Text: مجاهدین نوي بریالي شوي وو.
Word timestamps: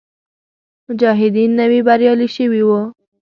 مجاهدین 0.87 1.51
نوي 1.59 1.79
بریالي 1.87 2.27
شوي 2.35 2.61
وو. 2.67 2.81